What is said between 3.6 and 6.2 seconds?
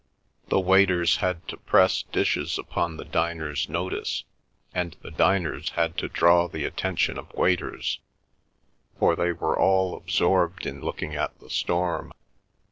notice; and the diners had to